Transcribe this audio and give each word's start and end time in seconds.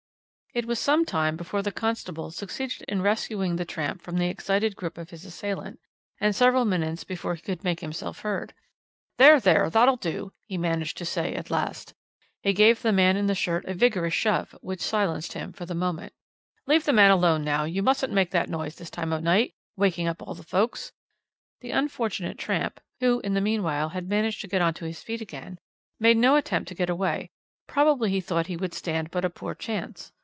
"It 0.53 0.65
was 0.65 0.79
some 0.81 1.05
time 1.05 1.37
before 1.37 1.61
the 1.61 1.71
constable 1.71 2.29
succeeded 2.29 2.81
in 2.89 3.01
rescuing 3.01 3.55
the 3.55 3.63
tramp 3.63 4.01
from 4.01 4.17
the 4.17 4.27
excited 4.27 4.75
grip 4.75 4.97
of 4.97 5.09
his 5.11 5.23
assailant, 5.23 5.79
and 6.19 6.35
several 6.35 6.65
minutes 6.65 7.05
before 7.05 7.35
he 7.35 7.41
could 7.41 7.63
make 7.63 7.79
himself 7.79 8.19
heard. 8.19 8.53
"'There! 9.15 9.39
there! 9.39 9.69
that'll 9.69 9.95
do!' 9.95 10.33
he 10.43 10.57
managed 10.57 10.97
to 10.97 11.05
say 11.05 11.33
at 11.35 11.51
last, 11.51 11.91
as 11.91 11.95
he 12.41 12.51
gave 12.51 12.81
the 12.81 12.91
man 12.91 13.15
in 13.15 13.27
the 13.27 13.33
shirt 13.33 13.63
a 13.63 13.73
vigorous 13.73 14.13
shove, 14.13 14.51
which 14.59 14.81
silenced 14.81 15.31
him 15.31 15.53
for 15.53 15.65
the 15.65 15.73
moment. 15.73 16.11
'Leave 16.67 16.83
the 16.83 16.91
man 16.91 17.11
alone 17.11 17.45
now, 17.45 17.63
you 17.63 17.81
mustn't 17.81 18.11
make 18.11 18.31
that 18.31 18.49
noise 18.49 18.75
this 18.75 18.89
time 18.89 19.13
o' 19.13 19.19
night, 19.21 19.55
wakin' 19.77 20.05
up 20.05 20.21
all 20.21 20.33
the 20.35 20.43
folks.' 20.43 20.91
The 21.61 21.71
unfortunate 21.71 22.37
tramp, 22.37 22.81
who 22.99 23.21
in 23.21 23.35
the 23.35 23.39
meanwhile 23.39 23.87
had 23.87 24.09
managed 24.09 24.41
to 24.41 24.49
get 24.49 24.61
onto 24.61 24.85
his 24.85 25.01
feet 25.01 25.21
again, 25.21 25.59
made 25.97 26.17
no 26.17 26.35
attempt 26.35 26.67
to 26.67 26.75
get 26.75 26.89
away; 26.89 27.29
probably 27.67 28.09
he 28.09 28.19
thought 28.19 28.47
he 28.47 28.57
would 28.57 28.73
stand 28.73 29.11
but 29.11 29.23
a 29.23 29.29
poor 29.29 29.55
chance. 29.55 30.11